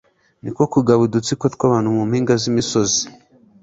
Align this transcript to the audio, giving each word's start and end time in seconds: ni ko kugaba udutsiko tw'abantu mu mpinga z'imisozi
ni 0.43 0.51
ko 0.55 0.63
kugaba 0.73 1.01
udutsiko 1.07 1.45
tw'abantu 1.53 1.87
mu 1.95 2.03
mpinga 2.09 2.33
z'imisozi 2.41 3.01